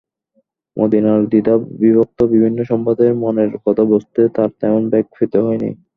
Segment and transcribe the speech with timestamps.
[0.77, 5.69] মদিনার দ্বিধাবিভক্ত বিভিন্ন সম্প্রদায়ের মনের কথা বুঝতে তাঁর তেমন বেগ পেতে হয়নি।